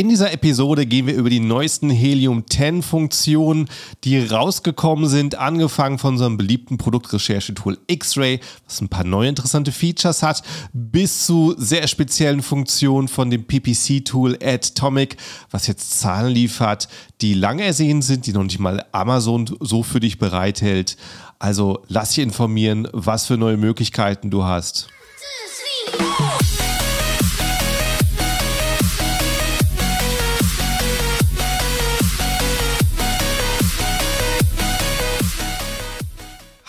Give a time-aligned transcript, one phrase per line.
[0.00, 3.68] In dieser Episode gehen wir über die neuesten Helium 10 Funktionen,
[4.02, 10.22] die rausgekommen sind, angefangen von unserem beliebten Produktrecherchetool X-Ray, was ein paar neue interessante Features
[10.22, 10.42] hat,
[10.72, 15.18] bis zu sehr speziellen Funktionen von dem PPC-Tool Atomic,
[15.50, 16.88] was jetzt Zahlen liefert,
[17.20, 20.96] die lange ersehen sind, die noch nicht mal Amazon so für dich bereithält.
[21.38, 24.88] Also lass dich informieren, was für neue Möglichkeiten du hast.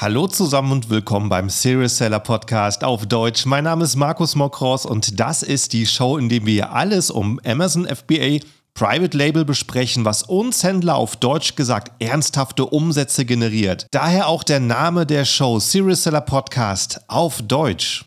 [0.02, 3.46] Hallo zusammen und willkommen beim Serious Seller Podcast auf Deutsch.
[3.46, 7.40] Mein Name ist Markus Mokros und das ist die Show, in der wir alles um
[7.46, 8.40] Amazon FBA
[8.74, 13.86] Private Label besprechen, was uns Händler auf Deutsch gesagt ernsthafte Umsätze generiert.
[13.92, 18.04] Daher auch der Name der Show Serious Seller Podcast auf Deutsch.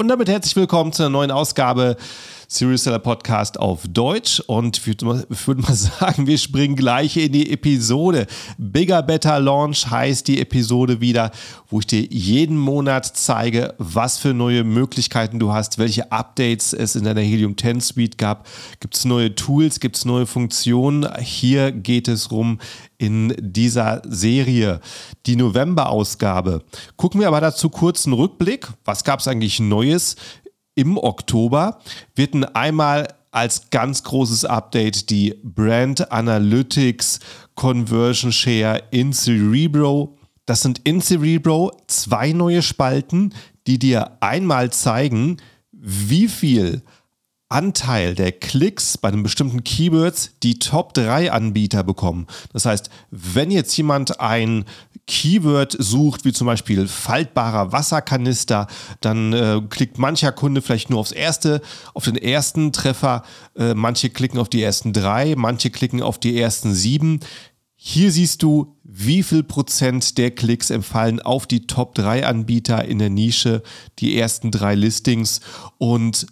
[0.00, 1.98] Und damit herzlich willkommen zu einer neuen Ausgabe
[2.52, 7.50] Serious Seller Podcast auf Deutsch und ich würde mal, sagen, wir springen gleich in die
[7.50, 8.26] Episode.
[8.58, 11.30] Bigger Better Launch heißt die Episode wieder,
[11.70, 16.94] wo ich dir jeden Monat zeige, was für neue Möglichkeiten du hast, welche Updates es
[16.94, 18.46] in deiner Helium 10 Suite gab.
[18.80, 21.08] Gibt es neue Tools, gibt es neue Funktionen?
[21.20, 22.58] Hier geht es rum
[22.98, 24.80] in dieser Serie,
[25.26, 26.62] die November-Ausgabe.
[26.96, 28.68] Gucken wir aber dazu kurz einen Rückblick.
[28.84, 30.16] Was gab es eigentlich Neues?
[30.74, 31.78] Im Oktober
[32.14, 37.20] wird einmal als ganz großes Update die Brand Analytics
[37.54, 40.18] Conversion Share in Cerebro.
[40.44, 43.34] Das sind in Cerebro zwei neue Spalten,
[43.66, 45.38] die dir einmal zeigen,
[45.70, 46.82] wie viel
[47.48, 52.26] Anteil der Klicks bei einem bestimmten Keywords die Top 3 Anbieter bekommen.
[52.52, 54.64] Das heißt, wenn jetzt jemand ein
[55.06, 58.68] Keyword sucht, wie zum Beispiel faltbarer Wasserkanister,
[59.00, 61.60] dann äh, klickt mancher Kunde vielleicht nur aufs erste,
[61.92, 63.24] auf den ersten Treffer,
[63.56, 67.20] äh, manche klicken auf die ersten drei, manche klicken auf die ersten sieben.
[67.74, 73.00] Hier siehst du, wie viel Prozent der Klicks empfallen auf die Top 3 Anbieter in
[73.00, 73.62] der Nische,
[73.98, 75.40] die ersten drei Listings
[75.78, 76.26] und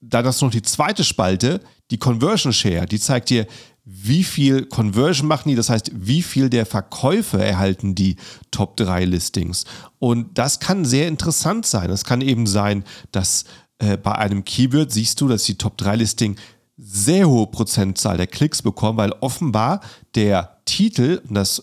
[0.00, 3.46] dann hast du noch die zweite Spalte, die Conversion Share, die zeigt dir,
[3.84, 8.16] wie viel Conversion machen die, das heißt, wie viel der Verkäufe erhalten die
[8.50, 9.64] Top 3 Listings.
[9.98, 11.90] Und das kann sehr interessant sein.
[11.90, 13.44] Es kann eben sein, dass
[13.78, 16.36] äh, bei einem Keyword siehst du, dass die Top 3 Listing
[16.78, 19.80] sehr hohe Prozentzahl der Klicks bekommen, weil offenbar
[20.14, 21.62] der Titel und das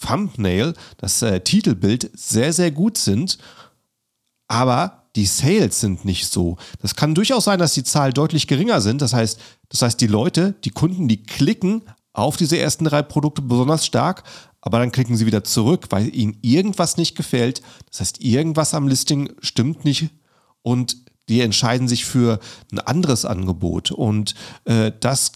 [0.00, 3.38] Thumbnail, das äh, Titelbild sehr, sehr gut sind.
[4.46, 6.56] Aber die Sales sind nicht so.
[6.80, 9.02] Das kann durchaus sein, dass die Zahlen deutlich geringer sind.
[9.02, 9.40] Das heißt,
[9.70, 11.82] das heißt, die Leute, die Kunden, die klicken
[12.12, 14.22] auf diese ersten drei Produkte besonders stark,
[14.60, 17.62] aber dann klicken sie wieder zurück, weil ihnen irgendwas nicht gefällt.
[17.90, 20.10] Das heißt, irgendwas am Listing stimmt nicht
[20.62, 22.38] und die entscheiden sich für
[22.70, 23.90] ein anderes Angebot.
[23.90, 24.34] Und
[24.64, 25.32] äh, das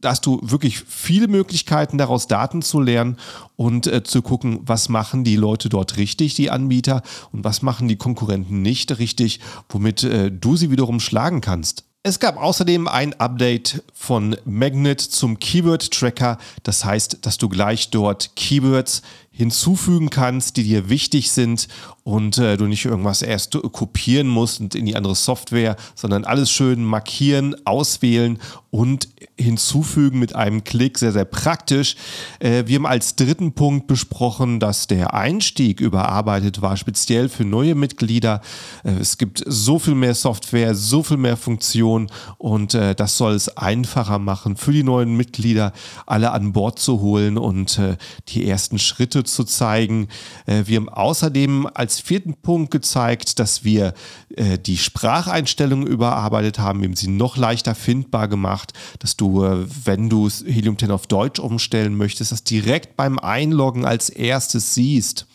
[0.00, 3.16] da hast du wirklich viele Möglichkeiten, daraus Daten zu lernen
[3.56, 7.02] und äh, zu gucken, was machen die Leute dort richtig, die Anbieter,
[7.32, 11.84] und was machen die Konkurrenten nicht richtig, womit äh, du sie wiederum schlagen kannst.
[12.02, 16.38] Es gab außerdem ein Update von Magnet zum Keyword Tracker.
[16.62, 19.02] Das heißt, dass du gleich dort Keywords
[19.40, 21.66] hinzufügen kannst, die dir wichtig sind
[22.04, 26.50] und äh, du nicht irgendwas erst kopieren musst und in die andere Software, sondern alles
[26.50, 28.38] schön markieren, auswählen
[28.70, 29.08] und
[29.38, 30.98] hinzufügen mit einem Klick.
[30.98, 31.96] Sehr, sehr praktisch.
[32.38, 37.74] Äh, wir haben als dritten Punkt besprochen, dass der Einstieg überarbeitet war, speziell für neue
[37.74, 38.42] Mitglieder.
[38.84, 43.32] Äh, es gibt so viel mehr Software, so viel mehr Funktionen und äh, das soll
[43.32, 45.72] es einfacher machen für die neuen Mitglieder,
[46.06, 47.96] alle an Bord zu holen und äh,
[48.28, 50.08] die ersten Schritte zu zeigen.
[50.46, 53.94] Äh, wir haben außerdem als vierten Punkt gezeigt, dass wir
[54.36, 60.08] äh, die Spracheinstellungen überarbeitet haben, eben sie noch leichter findbar gemacht, dass du, äh, wenn
[60.08, 65.26] du Helium 10 auf Deutsch umstellen möchtest, das direkt beim Einloggen als erstes siehst.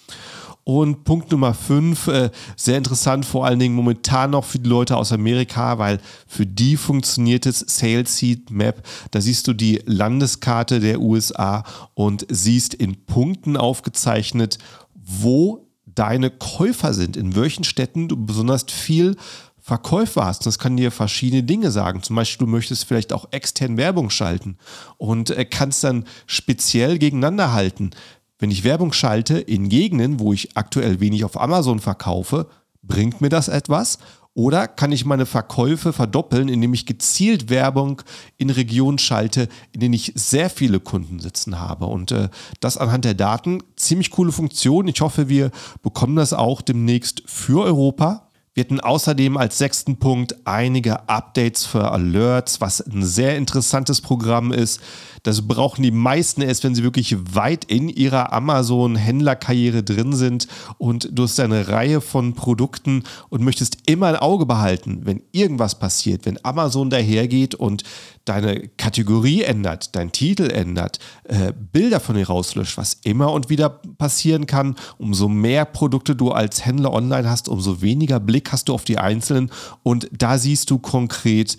[0.67, 4.97] Und Punkt Nummer 5, äh, sehr interessant, vor allen Dingen momentan noch für die Leute
[4.97, 8.81] aus Amerika, weil für die funktioniert es Sales Seed Map.
[9.11, 11.63] Da siehst du die Landeskarte der USA
[11.93, 14.57] und siehst in Punkten aufgezeichnet,
[14.95, 19.17] wo deine Käufer sind, in welchen Städten du besonders viel
[19.65, 20.45] Verkäufer hast.
[20.45, 22.03] Das kann dir verschiedene Dinge sagen.
[22.03, 24.57] Zum Beispiel, du möchtest vielleicht auch extern Werbung schalten
[24.97, 27.89] und äh, kannst dann speziell gegeneinander halten.
[28.37, 32.47] Wenn ich Werbung schalte in Gegenden, wo ich aktuell wenig auf Amazon verkaufe,
[32.81, 33.97] bringt mir das etwas?
[34.37, 38.01] Oder kann ich meine Verkäufe verdoppeln, indem ich gezielt Werbung
[38.37, 41.85] in Regionen schalte, in denen ich sehr viele Kunden sitzen habe?
[41.85, 42.27] Und äh,
[42.59, 44.89] das anhand der Daten, ziemlich coole Funktion.
[44.89, 45.51] Ich hoffe, wir
[45.81, 48.27] bekommen das auch demnächst für Europa.
[48.53, 54.51] Wir hatten außerdem als sechsten Punkt einige Updates für Alerts, was ein sehr interessantes Programm
[54.51, 54.81] ist.
[55.25, 61.09] Das brauchen die meisten erst, wenn sie wirklich weit in ihrer Amazon-Händlerkarriere drin sind und
[61.11, 66.27] du hast eine Reihe von Produkten und möchtest immer ein Auge behalten, wenn irgendwas passiert,
[66.27, 67.83] wenn Amazon dahergeht und
[68.23, 73.69] deine Kategorie ändert, dein Titel ändert, äh, Bilder von dir rauslöscht, was immer und wieder
[73.69, 74.75] passieren kann.
[74.99, 78.99] Umso mehr Produkte du als Händler online hast, umso weniger Blick hast du auf die
[78.99, 79.49] einzelnen
[79.81, 81.57] und da siehst du konkret,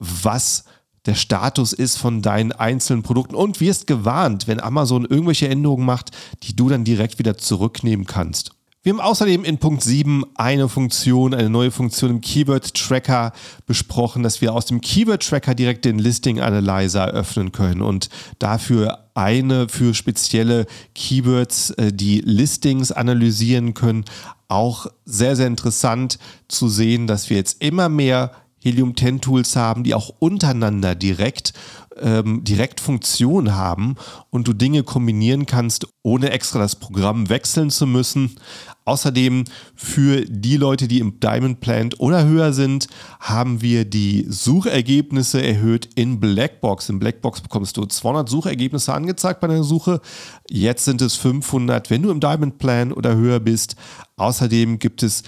[0.00, 0.64] was
[1.06, 6.10] der Status ist von deinen einzelnen Produkten und wirst gewarnt, wenn Amazon irgendwelche Änderungen macht,
[6.42, 8.52] die du dann direkt wieder zurücknehmen kannst.
[8.88, 13.32] Wir haben außerdem in Punkt 7 eine Funktion, eine neue Funktion im Keyword Tracker
[13.66, 18.08] besprochen, dass wir aus dem Keyword Tracker direkt den Listing Analyzer öffnen können und
[18.38, 24.04] dafür eine für spezielle Keywords, äh, die Listings analysieren können.
[24.46, 30.12] Auch sehr, sehr interessant zu sehen, dass wir jetzt immer mehr Helium-10-Tools haben, die auch
[30.18, 31.52] untereinander direkt,
[32.00, 33.96] ähm, direkt Funktion haben
[34.30, 38.36] und du Dinge kombinieren kannst, ohne extra das Programm wechseln zu müssen.
[38.84, 39.44] Außerdem
[39.74, 42.88] für die Leute, die im Diamond Plant oder höher sind,
[43.20, 46.88] haben wir die Suchergebnisse erhöht in Blackbox.
[46.88, 50.00] In Blackbox bekommst du 200 Suchergebnisse angezeigt bei deiner Suche.
[50.48, 53.76] Jetzt sind es 500, wenn du im Diamond Plan oder höher bist.
[54.16, 55.22] Außerdem gibt es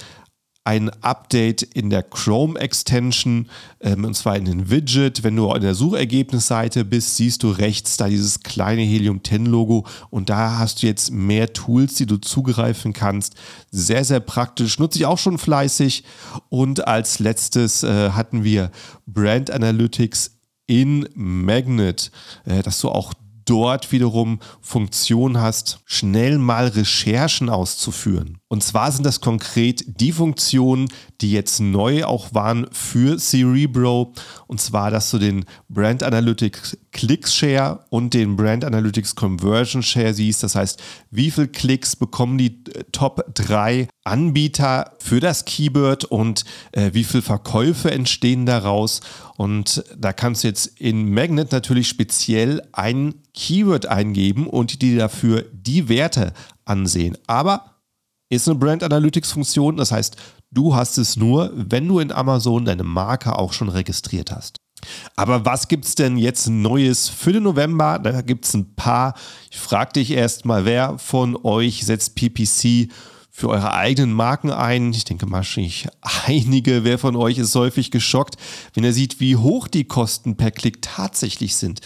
[0.63, 3.49] ein Update in der Chrome Extension,
[3.79, 5.23] ähm, und zwar in den Widget.
[5.23, 9.87] Wenn du in der Suchergebnisseite bist, siehst du rechts da dieses kleine Helium 10 Logo
[10.11, 13.35] und da hast du jetzt mehr Tools, die du zugreifen kannst.
[13.71, 16.03] Sehr, sehr praktisch, nutze ich auch schon fleißig.
[16.49, 18.71] Und als letztes äh, hatten wir
[19.07, 20.37] Brand Analytics
[20.67, 22.11] in Magnet,
[22.45, 23.13] äh, dass du auch
[23.45, 28.40] dort wiederum Funktion hast, schnell mal Recherchen auszuführen.
[28.51, 30.89] Und zwar sind das konkret die Funktionen,
[31.21, 34.11] die jetzt neu auch waren für Cerebro.
[34.47, 40.13] Und zwar, dass du den Brand Analytics Clicks Share und den Brand Analytics Conversion Share
[40.13, 40.43] siehst.
[40.43, 46.43] Das heißt, wie viele Klicks bekommen die äh, Top 3 Anbieter für das Keyword und
[46.73, 48.99] äh, wie viele Verkäufe entstehen daraus.
[49.37, 55.45] Und da kannst du jetzt in Magnet natürlich speziell ein Keyword eingeben und dir dafür
[55.53, 56.33] die Werte
[56.65, 57.17] ansehen.
[57.27, 57.70] Aber
[58.31, 60.15] ist eine Brand Analytics Funktion, das heißt,
[60.51, 64.57] du hast es nur, wenn du in Amazon deine Marke auch schon registriert hast.
[65.15, 67.99] Aber was gibt es denn jetzt Neues für den November?
[67.99, 69.13] Da gibt es ein paar.
[69.51, 72.91] Ich frage dich erstmal, wer von euch setzt PPC
[73.29, 74.91] für eure eigenen Marken ein.
[74.91, 75.87] Ich denke wahrscheinlich
[76.25, 76.83] einige.
[76.83, 78.37] Wer von euch ist häufig geschockt,
[78.73, 81.81] wenn er sieht, wie hoch die Kosten per Klick tatsächlich sind.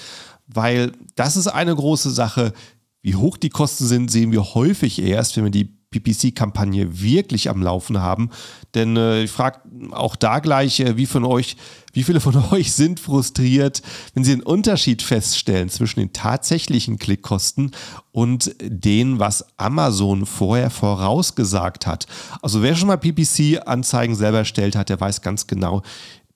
[0.47, 2.53] Weil das ist eine große Sache.
[3.01, 7.62] Wie hoch die Kosten sind, sehen wir häufig erst, wenn wir die PPC-Kampagne wirklich am
[7.62, 8.30] Laufen haben.
[8.74, 9.59] Denn äh, ich frage
[9.92, 11.57] auch da gleich, äh, wie von euch,
[11.94, 13.81] wie viele von euch sind frustriert,
[14.13, 17.71] wenn sie einen Unterschied feststellen zwischen den tatsächlichen Klickkosten
[18.12, 22.07] und den, was Amazon vorher vorausgesagt hat.
[22.42, 25.81] Also wer schon mal PPC-Anzeigen selber erstellt hat, der weiß ganz genau,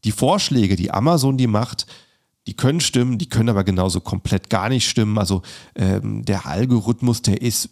[0.06, 1.86] die Vorschläge, die Amazon die macht,
[2.48, 5.18] die können stimmen, die können aber genauso komplett gar nicht stimmen.
[5.18, 5.44] Also
[5.76, 7.70] ähm, der Algorithmus, der ist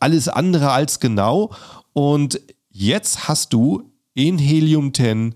[0.00, 1.50] alles andere als genau.
[1.92, 2.40] Und
[2.70, 5.34] jetzt hast du in Helium 10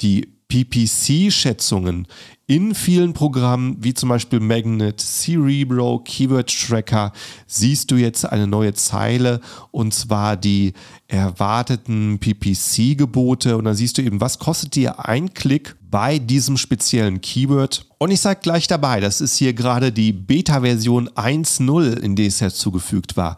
[0.00, 2.06] die PPC-Schätzungen
[2.46, 7.12] in vielen Programmen, wie zum Beispiel Magnet, Cerebro, Keyword Tracker,
[7.46, 10.72] siehst du jetzt eine neue Zeile und zwar die
[11.08, 17.20] erwarteten PPC-Gebote und dann siehst du eben, was kostet dir ein Klick bei diesem speziellen
[17.20, 17.84] Keyword.
[17.98, 22.38] Und ich sage gleich dabei, das ist hier gerade die Beta-Version 1.0, in der es
[22.38, 23.36] hinzugefügt war.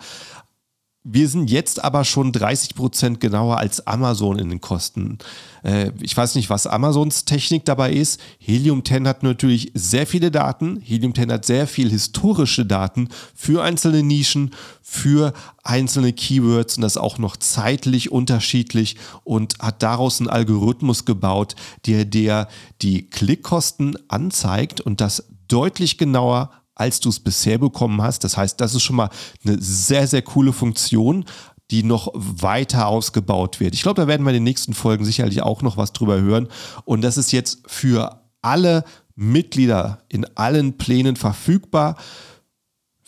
[1.02, 5.16] Wir sind jetzt aber schon 30 Prozent genauer als Amazon in den Kosten.
[5.62, 8.20] Äh, ich weiß nicht, was Amazons Technik dabei ist.
[8.38, 10.78] Helium 10 hat natürlich sehr viele Daten.
[10.84, 14.50] Helium 10 hat sehr viel historische Daten für einzelne Nischen,
[14.82, 21.56] für einzelne Keywords und das auch noch zeitlich unterschiedlich und hat daraus einen Algorithmus gebaut,
[21.86, 22.46] der der
[22.82, 26.50] die Klickkosten anzeigt und das deutlich genauer
[26.80, 28.24] als du es bisher bekommen hast.
[28.24, 29.10] Das heißt, das ist schon mal
[29.44, 31.26] eine sehr, sehr coole Funktion,
[31.70, 33.74] die noch weiter ausgebaut wird.
[33.74, 36.48] Ich glaube, da werden wir in den nächsten Folgen sicherlich auch noch was drüber hören.
[36.84, 38.84] Und das ist jetzt für alle
[39.14, 41.96] Mitglieder in allen Plänen verfügbar.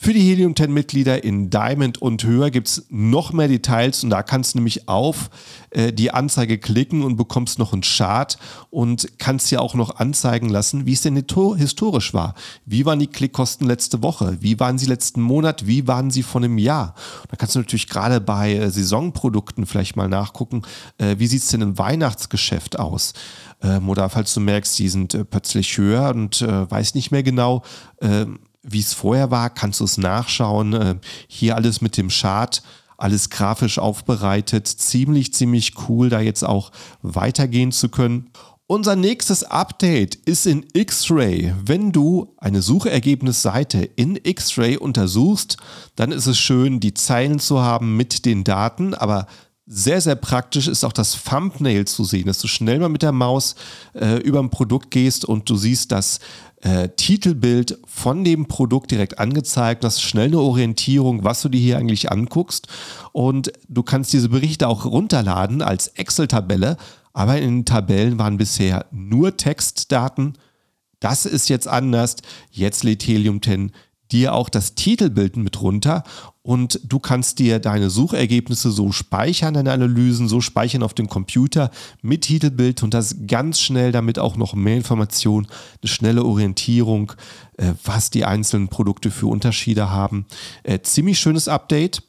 [0.05, 4.11] Für die Helium 10 Mitglieder in Diamond und höher gibt es noch mehr Details und
[4.11, 5.31] da kannst du nämlich auf
[5.71, 8.37] äh, die Anzeige klicken und bekommst noch einen Chart
[8.71, 12.35] und kannst dir auch noch anzeigen lassen, wie es denn historisch war.
[12.67, 14.39] Wie waren die Klickkosten letzte Woche?
[14.41, 15.69] Wie waren sie letzten Monat?
[15.69, 16.97] Wie waren sie von einem Jahr?
[17.31, 20.63] Da kannst du natürlich gerade bei äh, Saisonprodukten vielleicht mal nachgucken,
[20.99, 23.13] äh, wie sieht es denn im Weihnachtsgeschäft aus?
[23.63, 27.23] Ähm, oder falls du merkst, die sind äh, plötzlich höher und äh, weiß nicht mehr
[27.23, 27.63] genau,
[28.01, 30.73] ähm, wie es vorher war, kannst du es nachschauen.
[30.73, 30.97] Äh,
[31.29, 32.63] hier alles mit dem Chart,
[32.97, 34.69] alles grafisch aufbereitet.
[34.69, 36.71] Ziemlich, ziemlich cool, da jetzt auch
[37.03, 38.31] weitergehen zu können.
[38.69, 41.53] Unser nächstes Update ist in X-Ray.
[41.63, 45.59] Wenn du eine Suchergebnisseite in X-Ray untersuchst,
[45.97, 49.27] dann ist es schön, die Zeilen zu haben mit den Daten, aber
[49.67, 53.13] sehr, sehr praktisch ist auch das Thumbnail zu sehen, dass du schnell mal mit der
[53.13, 53.55] Maus
[53.95, 56.19] äh, über ein Produkt gehst und du siehst das
[56.63, 61.61] äh, Titelbild von dem Produkt direkt angezeigt, das ist schnell eine Orientierung, was du dir
[61.61, 62.69] hier eigentlich anguckst
[63.13, 66.77] und du kannst diese Berichte auch runterladen als Excel-Tabelle,
[67.13, 70.39] aber in den Tabellen waren bisher nur Textdaten.
[71.01, 72.17] Das ist jetzt anders.
[72.51, 73.73] Jetzt lädt Helium 10
[74.13, 76.05] dir auch das Titelbild mit runter
[76.43, 81.71] und du kannst dir deine Suchergebnisse so speichern, deine Analysen so speichern auf dem Computer
[82.03, 85.47] mit Titelbild und das ganz schnell damit auch noch mehr Informationen,
[85.81, 87.13] eine schnelle Orientierung,
[87.59, 90.27] äh, was die einzelnen Produkte für Unterschiede haben.
[90.65, 92.03] Äh, ziemlich schönes Update.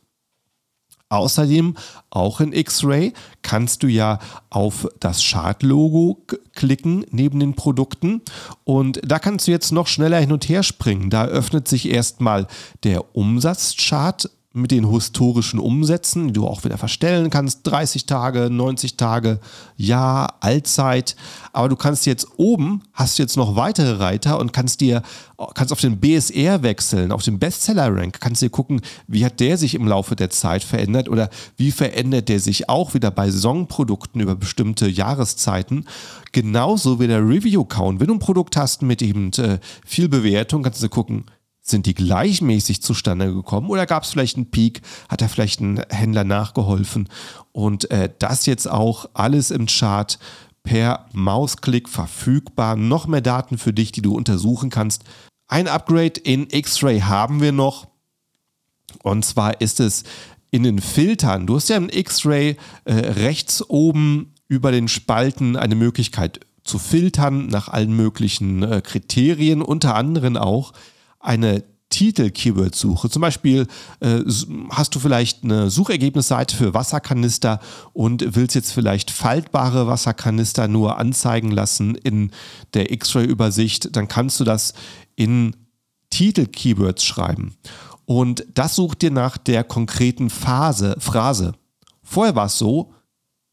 [1.14, 1.76] Außerdem,
[2.10, 8.22] auch in X-Ray, kannst du ja auf das Chart-Logo klicken neben den Produkten
[8.64, 11.10] und da kannst du jetzt noch schneller hin und her springen.
[11.10, 12.48] Da öffnet sich erstmal
[12.84, 18.98] der Umsatzchart mit den historischen Umsätzen, die du auch wieder verstellen kannst, 30 Tage, 90
[18.98, 19.40] Tage,
[19.78, 21.16] Jahr, Allzeit.
[21.54, 25.02] Aber du kannst jetzt oben, hast du jetzt noch weitere Reiter und kannst dir,
[25.56, 29.74] kannst auf den BSR wechseln, auf den Bestseller-Rank, kannst dir gucken, wie hat der sich
[29.74, 34.36] im Laufe der Zeit verändert oder wie verändert der sich auch wieder bei Saisonprodukten über
[34.36, 35.86] bestimmte Jahreszeiten.
[36.32, 38.00] Genauso wie der Review-Count.
[38.00, 41.26] Wenn du ein Produkt hast mit eben äh, viel Bewertung, kannst du gucken,
[41.64, 44.82] sind die gleichmäßig zustande gekommen oder gab es vielleicht einen Peak?
[45.08, 47.08] Hat da vielleicht ein Händler nachgeholfen?
[47.54, 50.20] Und äh, das jetzt auch alles im Chart
[50.64, 52.76] per Mausklick verfügbar.
[52.76, 55.04] Noch mehr Daten für dich, die du untersuchen kannst.
[55.48, 57.88] Ein Upgrade in X-Ray haben wir noch.
[59.02, 60.04] Und zwar ist es
[60.52, 61.48] in den Filtern.
[61.48, 67.48] Du hast ja im X-Ray äh, rechts oben über den Spalten eine Möglichkeit zu filtern
[67.48, 70.74] nach allen möglichen äh, Kriterien, unter anderem auch
[71.24, 73.10] eine Titel-Keyword-Suche.
[73.10, 73.68] Zum Beispiel
[74.00, 74.22] äh,
[74.72, 77.60] hast du vielleicht eine Suchergebnisseite für Wasserkanister
[77.94, 82.32] und willst jetzt vielleicht faltbare Wasserkanister nur anzeigen lassen in
[82.74, 84.74] der X-Ray-Übersicht, dann kannst du das
[85.16, 85.56] in
[86.10, 87.56] Titel-Keywords schreiben.
[88.06, 91.54] Und das sucht dir nach der konkreten Phase, Phrase.
[92.02, 92.94] Vorher war es so,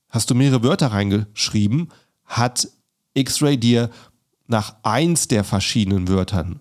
[0.09, 1.89] hast du mehrere Wörter reingeschrieben,
[2.25, 2.69] hat
[3.13, 3.91] X-Ray dir
[4.47, 6.61] nach eins der verschiedenen Wörtern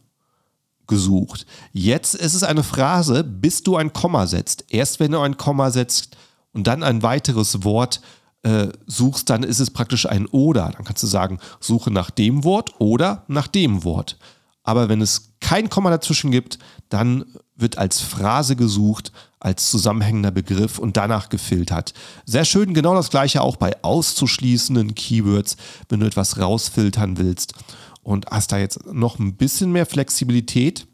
[0.89, 1.45] gesucht.
[1.71, 4.65] Jetzt ist es eine Phrase, bis du ein Komma setzt.
[4.67, 6.17] Erst wenn du ein Komma setzt
[6.51, 8.01] und dann ein weiteres Wort
[8.43, 10.71] äh, suchst, dann ist es praktisch ein Oder.
[10.75, 14.17] Dann kannst du sagen, suche nach dem Wort oder nach dem Wort.
[14.63, 20.79] Aber wenn es kein Komma dazwischen gibt, dann wird als Phrase gesucht, als zusammenhängender Begriff
[20.79, 21.93] und danach gefiltert.
[22.25, 25.55] Sehr schön, genau das gleiche auch bei auszuschließenden Keywords,
[25.87, 27.53] wenn du etwas rausfiltern willst
[28.03, 30.87] und hast da jetzt noch ein bisschen mehr Flexibilität.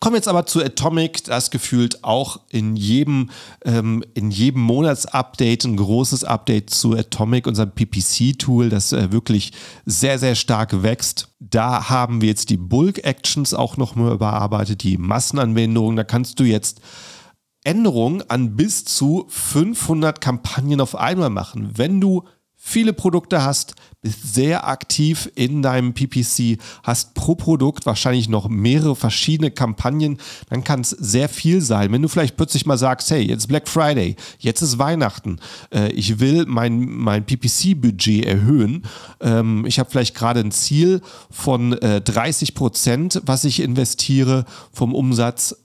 [0.00, 3.30] Kommen jetzt aber zu Atomic, das gefühlt auch in jedem,
[3.64, 9.52] ähm, in jedem Monatsupdate ein großes Update zu Atomic, unserem PPC-Tool, das äh, wirklich
[9.84, 11.28] sehr, sehr stark wächst.
[11.40, 15.96] Da haben wir jetzt die Bulk-Actions auch nochmal überarbeitet, die Massenanwendungen.
[15.96, 16.80] Da kannst du jetzt
[17.64, 21.72] Änderungen an bis zu 500 Kampagnen auf einmal machen.
[21.76, 22.24] Wenn du
[22.68, 28.94] viele Produkte hast, bist sehr aktiv in deinem PPC, hast pro Produkt wahrscheinlich noch mehrere
[28.94, 30.18] verschiedene Kampagnen,
[30.50, 31.90] dann kann es sehr viel sein.
[31.92, 35.40] Wenn du vielleicht plötzlich mal sagst, hey, jetzt Black Friday, jetzt ist Weihnachten,
[35.72, 38.84] äh, ich will mein, mein PPC-Budget erhöhen,
[39.20, 44.94] ähm, ich habe vielleicht gerade ein Ziel von äh, 30 Prozent, was ich investiere vom
[44.94, 45.56] Umsatz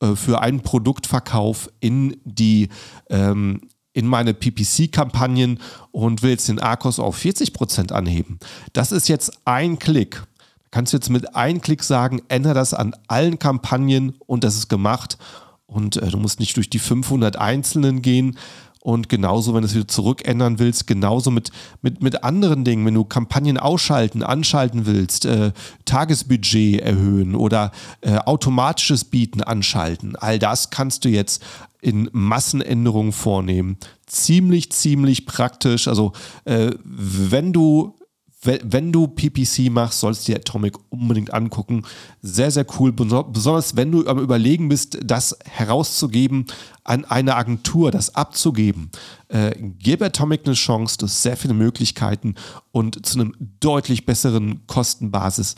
[0.00, 2.68] äh, für einen Produktverkauf in die
[3.08, 3.62] ähm,
[3.92, 5.58] in meine PPC-Kampagnen
[5.90, 8.38] und will jetzt den Arcos auf 40% anheben.
[8.72, 10.22] Das ist jetzt ein Klick.
[10.70, 14.68] Kannst du jetzt mit einem Klick sagen, ändere das an allen Kampagnen und das ist
[14.68, 15.18] gemacht.
[15.66, 18.38] Und äh, du musst nicht durch die 500 einzelnen gehen
[18.82, 21.50] Und genauso, wenn du es wieder zurückändern willst, genauso mit,
[21.82, 25.52] mit, mit anderen Dingen, wenn du Kampagnen ausschalten, anschalten willst, äh,
[25.84, 30.16] Tagesbudget erhöhen oder äh, automatisches Bieten anschalten.
[30.16, 31.42] All das kannst du jetzt
[31.82, 33.76] in Massenänderungen vornehmen.
[34.06, 35.86] Ziemlich, ziemlich praktisch.
[35.86, 36.12] Also
[36.46, 37.94] äh, wenn du
[38.42, 41.84] wenn du PPC machst, sollst du dir Atomic unbedingt angucken.
[42.22, 42.90] Sehr, sehr cool.
[42.90, 46.46] Besonders wenn du am Überlegen bist, das herauszugeben
[46.82, 48.90] an eine Agentur, das abzugeben.
[49.28, 52.34] Äh, gib Atomic eine Chance, du hast sehr viele Möglichkeiten
[52.72, 55.56] und zu einem deutlich besseren Kostenbasis,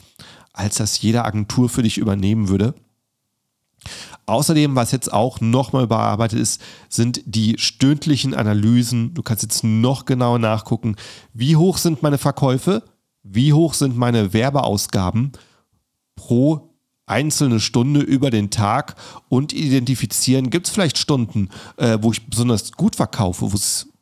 [0.53, 2.75] als das jede Agentur für dich übernehmen würde.
[4.27, 9.15] Außerdem, was jetzt auch nochmal bearbeitet ist, sind die stündlichen Analysen.
[9.15, 10.97] Du kannst jetzt noch genauer nachgucken,
[11.33, 12.85] wie hoch sind meine Verkäufe,
[13.23, 15.33] wie hoch sind meine Werbeausgaben
[16.15, 16.73] pro
[17.07, 18.95] einzelne Stunde über den Tag
[19.29, 23.53] und identifizieren, gibt es vielleicht Stunden, äh, wo ich besonders gut verkaufe,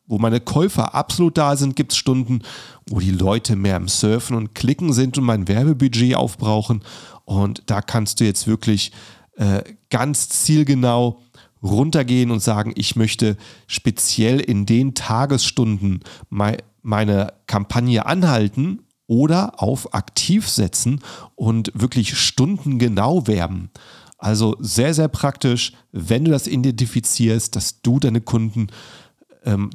[0.06, 2.42] wo meine Käufer absolut da sind, gibt es Stunden,
[2.88, 6.82] wo die Leute mehr am Surfen und Klicken sind und mein Werbebudget aufbrauchen.
[7.24, 8.92] Und da kannst du jetzt wirklich
[9.40, 11.22] äh, ganz zielgenau
[11.62, 20.46] runtergehen und sagen, ich möchte speziell in den Tagesstunden meine Kampagne anhalten oder auf aktiv
[20.46, 21.00] setzen
[21.36, 23.70] und wirklich stundengenau werben.
[24.18, 28.66] Also sehr, sehr praktisch, wenn du das identifizierst, dass du deine Kunden
[29.46, 29.70] ähm,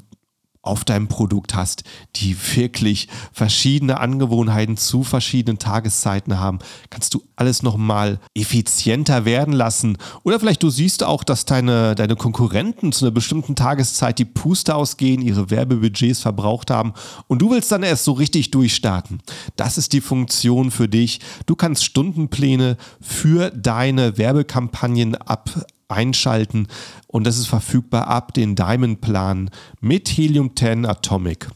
[0.66, 1.84] auf deinem Produkt hast,
[2.16, 9.98] die wirklich verschiedene Angewohnheiten zu verschiedenen Tageszeiten haben, kannst du alles nochmal effizienter werden lassen.
[10.24, 14.76] Oder vielleicht du siehst auch, dass deine, deine Konkurrenten zu einer bestimmten Tageszeit die Puste
[14.76, 16.94] ausgehen, ihre Werbebudgets verbraucht haben
[17.28, 19.20] und du willst dann erst so richtig durchstarten.
[19.56, 21.20] Das ist die Funktion für dich.
[21.46, 25.50] Du kannst Stundenpläne für deine Werbekampagnen ab,
[25.88, 26.68] einschalten
[27.08, 29.50] und das ist verfügbar ab den Diamond-Plan
[29.82, 31.50] mit Helium 10 Atomic.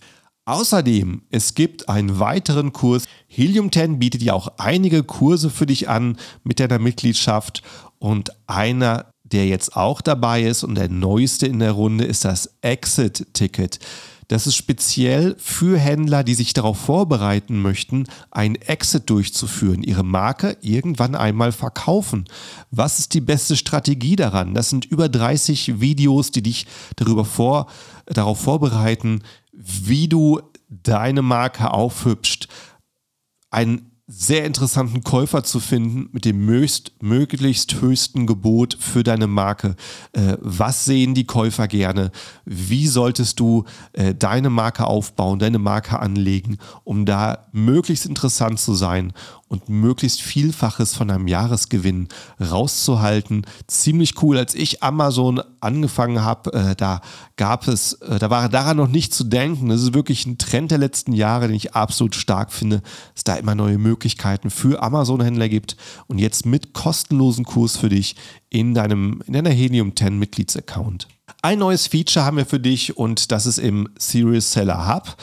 [0.45, 3.05] Außerdem, es gibt einen weiteren Kurs.
[3.27, 7.61] Helium 10 bietet ja auch einige Kurse für dich an mit deiner Mitgliedschaft
[7.99, 12.57] und einer der jetzt auch dabei ist und der neueste in der Runde ist das
[12.61, 13.79] Exit-Ticket.
[14.29, 20.55] Das ist speziell für Händler, die sich darauf vorbereiten möchten, ein Exit durchzuführen, ihre Marke
[20.61, 22.25] irgendwann einmal verkaufen.
[22.69, 24.53] Was ist die beste Strategie daran?
[24.53, 27.71] Das sind über 30 Videos, die dich darüber vor,
[28.05, 32.49] darauf vorbereiten, wie du deine Marke aufhübscht,
[33.49, 39.75] ein sehr interessanten Käufer zu finden mit dem möglichst, möglichst höchsten Gebot für deine Marke.
[40.13, 42.11] Äh, was sehen die Käufer gerne?
[42.43, 48.73] Wie solltest du äh, deine Marke aufbauen, deine Marke anlegen, um da möglichst interessant zu
[48.73, 49.13] sein
[49.49, 52.07] und möglichst Vielfaches von einem Jahresgewinn
[52.39, 53.45] rauszuhalten.
[53.67, 54.37] Ziemlich cool.
[54.37, 57.01] Als ich Amazon angefangen habe, äh, da
[57.35, 59.69] gab es, äh, da war daran noch nicht zu denken.
[59.69, 62.83] Das ist wirklich ein Trend der letzten Jahre, den ich absolut stark finde,
[63.15, 65.75] dass da immer neue Möglichkeiten für Amazon-Händler gibt
[66.07, 68.15] und jetzt mit kostenlosen Kurs für dich
[68.49, 71.07] in deinem, in deiner Helium 10 Mitgliedsaccount.
[71.41, 75.15] Ein neues Feature haben wir für dich und das ist im Serious Seller Hub.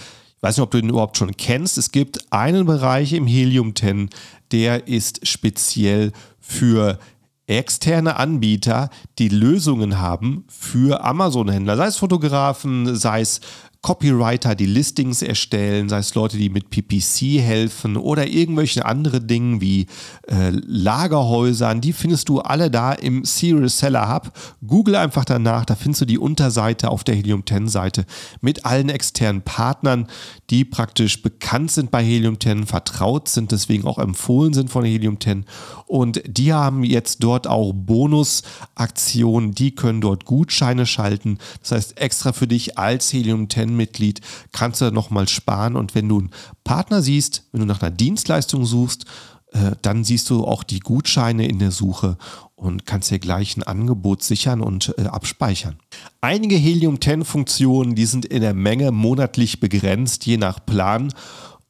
[0.46, 1.76] Ich weiß nicht, ob du den überhaupt schon kennst.
[1.76, 4.11] Es gibt einen Bereich im Helium 10,
[4.52, 7.00] der ist speziell für
[7.48, 13.40] externe Anbieter, die Lösungen haben für Amazon-Händler, sei es Fotografen, sei es
[13.87, 19.61] Copywriter, die Listings erstellen, sei es Leute, die mit PPC helfen oder irgendwelchen anderen Dingen
[19.61, 19.87] wie
[20.27, 24.33] äh, Lagerhäusern, die findest du alle da im Serial Seller Hub.
[24.66, 28.07] Google einfach danach, da findest du die Unterseite auf der Helium 10 Seite
[28.40, 30.09] mit allen externen Partnern,
[30.51, 35.20] die praktisch bekannt sind bei Helium 10, vertraut sind, deswegen auch empfohlen sind von Helium
[35.20, 35.44] 10
[35.87, 41.38] und die haben jetzt dort auch Bonusaktionen, die können dort Gutscheine schalten.
[41.61, 44.20] Das heißt, extra für dich als Helium 10 Mitglied
[44.52, 45.76] kannst du nochmal sparen.
[45.76, 46.30] Und wenn du einen
[46.64, 49.04] Partner siehst, wenn du nach einer Dienstleistung suchst,
[49.52, 52.16] äh, dann siehst du auch die Gutscheine in der Suche
[52.56, 55.76] und kannst dir gleich ein Angebot sichern und äh, abspeichern.
[56.20, 61.12] Einige Helium-10-Funktionen, die sind in der Menge monatlich begrenzt, je nach Plan.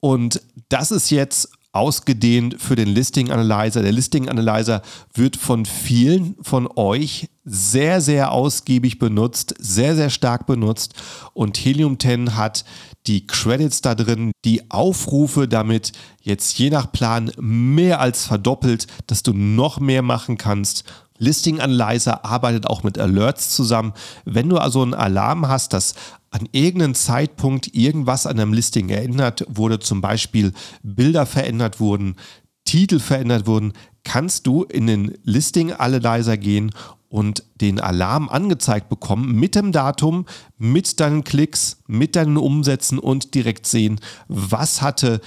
[0.01, 3.83] Und das ist jetzt ausgedehnt für den Listing Analyzer.
[3.83, 4.83] Der Listing Analyzer
[5.15, 10.95] wird von vielen von euch sehr, sehr ausgiebig benutzt, sehr, sehr stark benutzt
[11.33, 12.65] und Helium 10 hat
[13.07, 19.23] die Credits da drin, die Aufrufe damit jetzt je nach Plan mehr als verdoppelt, dass
[19.23, 20.85] du noch mehr machen kannst
[21.19, 23.93] Listing Analyzer arbeitet auch mit Alerts zusammen.
[24.25, 25.95] Wenn du also einen Alarm hast, dass
[26.31, 30.53] an irgendeinem Zeitpunkt irgendwas an einem Listing geändert wurde, zum Beispiel
[30.83, 32.17] Bilder verändert wurden,
[32.65, 33.73] Titel verändert wurden,
[34.05, 36.73] kannst du in den Listing Analyzer gehen
[37.09, 40.27] und den Alarm angezeigt bekommen mit dem Datum,
[40.59, 45.21] mit deinen Klicks, mit deinen Umsätzen und direkt sehen, was hatte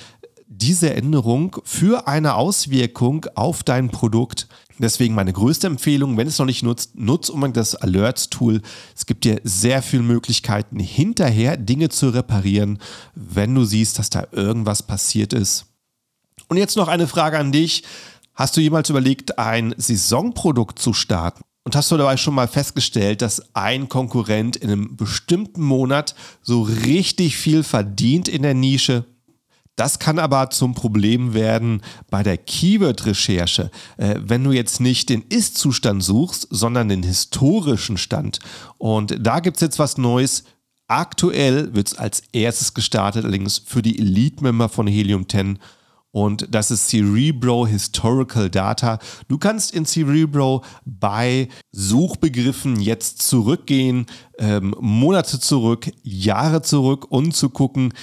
[0.48, 4.48] diese Änderung für eine Auswirkung auf dein Produkt.
[4.80, 8.62] Deswegen meine größte Empfehlung, wenn es noch nicht nutzt, nutzt unbedingt das Alerts-Tool.
[8.96, 12.80] Es gibt dir sehr viele Möglichkeiten, hinterher Dinge zu reparieren,
[13.14, 15.66] wenn du siehst, dass da irgendwas passiert ist.
[16.48, 17.84] Und jetzt noch eine Frage an dich.
[18.34, 21.42] Hast du jemals überlegt, ein Saisonprodukt zu starten?
[21.64, 26.62] Und hast du dabei schon mal festgestellt, dass ein Konkurrent in einem bestimmten Monat so
[26.62, 29.06] richtig viel verdient in der Nische?
[29.80, 35.22] Das kann aber zum Problem werden bei der Keyword-Recherche, äh, wenn du jetzt nicht den
[35.30, 38.40] Ist-Zustand suchst, sondern den historischen Stand.
[38.78, 40.44] Und da gibt es jetzt was Neues.
[40.90, 45.60] Aktuell wird es als erstes gestartet, allerdings für die Elite-Member von Helium 10
[46.12, 48.98] und das ist Cerebro Historical Data.
[49.28, 54.08] Du kannst in Cerebro bei Suchbegriffen jetzt zurückgehen,
[54.40, 57.94] ähm, Monate zurück, Jahre zurück und zu gucken,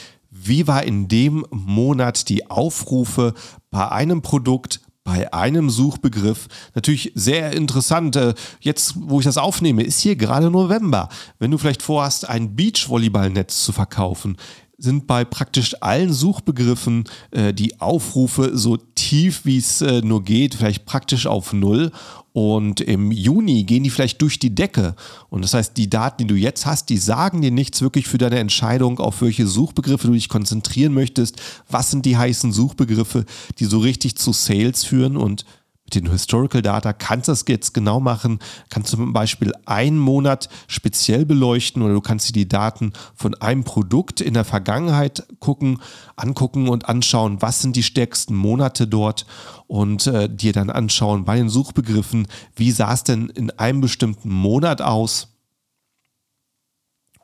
[0.42, 3.34] wie war in dem Monat die Aufrufe
[3.70, 6.48] bei einem Produkt, bei einem Suchbegriff.
[6.74, 8.18] Natürlich sehr interessant.
[8.60, 11.08] Jetzt, wo ich das aufnehme, ist hier gerade November.
[11.38, 14.36] Wenn du vielleicht vorhast, ein Beachvolleyballnetz zu verkaufen,
[14.78, 20.54] sind bei praktisch allen Suchbegriffen äh, die Aufrufe so tief, wie es äh, nur geht,
[20.54, 21.92] vielleicht praktisch auf Null.
[22.32, 24.94] Und im Juni gehen die vielleicht durch die Decke.
[25.30, 28.18] Und das heißt, die Daten, die du jetzt hast, die sagen dir nichts wirklich für
[28.18, 31.40] deine Entscheidung, auf welche Suchbegriffe du dich konzentrieren möchtest.
[31.70, 33.24] Was sind die heißen Suchbegriffe,
[33.58, 35.16] die so richtig zu Sales führen?
[35.16, 35.46] Und
[35.86, 38.40] mit den Historical Data kannst du das jetzt genau machen.
[38.70, 43.34] Kannst du zum Beispiel einen Monat speziell beleuchten oder du kannst dir die Daten von
[43.36, 45.80] einem Produkt in der Vergangenheit gucken,
[46.16, 49.26] angucken und anschauen, was sind die stärksten Monate dort
[49.68, 54.30] und äh, dir dann anschauen bei den Suchbegriffen, wie sah es denn in einem bestimmten
[54.30, 55.35] Monat aus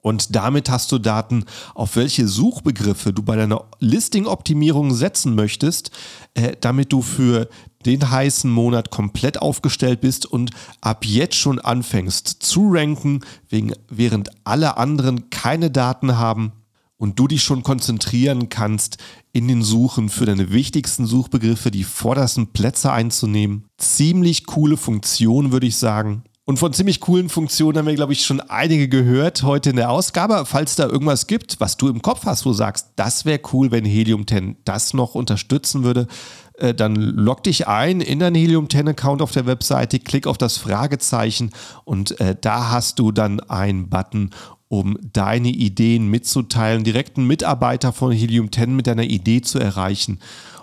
[0.02, 5.92] und damit hast du Daten, auf welche Suchbegriffe du bei deiner Listing-Optimierung setzen möchtest,
[6.34, 7.48] äh, damit du für
[7.86, 14.30] den heißen Monat komplett aufgestellt bist und ab jetzt schon anfängst zu ranken, wegen, während
[14.44, 16.52] alle anderen keine Daten haben
[16.96, 18.98] und du dich schon konzentrieren kannst,
[19.32, 23.66] in den Suchen für deine wichtigsten Suchbegriffe die vordersten Plätze einzunehmen.
[23.78, 26.24] Ziemlich coole Funktion, würde ich sagen.
[26.44, 29.90] Und von ziemlich coolen Funktionen haben wir, glaube ich, schon einige gehört heute in der
[29.90, 30.44] Ausgabe.
[30.44, 33.70] Falls da irgendwas gibt, was du im Kopf hast, wo du sagst, das wäre cool,
[33.70, 36.09] wenn Helium 10 das noch unterstützen würde,
[36.55, 40.37] äh, dann log dich ein in deinen Helium 10 Account auf der Webseite, klick auf
[40.37, 41.50] das Fragezeichen
[41.85, 44.31] und äh, da hast du dann einen Button,
[44.66, 50.18] um deine Ideen mitzuteilen, direkt einen Mitarbeiter von Helium 10 mit deiner Idee zu erreichen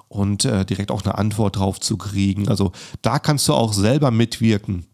[0.10, 2.50] und äh, direkt auch eine Antwort drauf zu kriegen.
[2.50, 4.86] Also da kannst du auch selber mitwirken.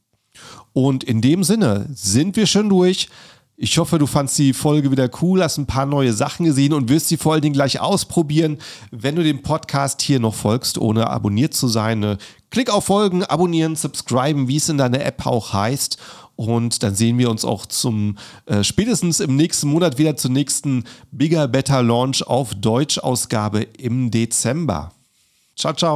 [0.74, 3.10] Und in dem Sinne sind wir schon durch.
[3.58, 6.90] Ich hoffe, du fandst die Folge wieder cool, hast ein paar neue Sachen gesehen und
[6.90, 8.58] wirst sie vor allen Dingen gleich ausprobieren.
[8.92, 12.18] Wenn du dem Podcast hier noch folgst, ohne abonniert zu sein, ne,
[12.50, 15.98] klick auf Folgen, abonnieren, subscriben, wie es in deiner App auch heißt.
[16.36, 20.84] Und dann sehen wir uns auch zum äh, spätestens im nächsten Monat wieder zur nächsten
[21.12, 24.92] Bigger Better Launch auf Deutsch-Ausgabe im Dezember.
[25.56, 25.94] Ciao, ciao.